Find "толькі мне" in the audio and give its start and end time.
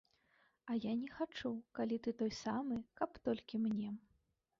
3.29-3.93